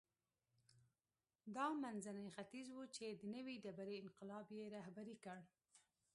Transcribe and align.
دا 1.55 1.65
منځنی 1.83 2.27
ختیځ 2.37 2.67
و 2.73 2.79
چې 2.95 3.05
د 3.19 3.21
نوې 3.35 3.55
ډبرې 3.63 3.95
انقلاب 4.03 4.45
یې 4.57 4.63
رهبري 4.75 5.15
کړ. 5.23 5.39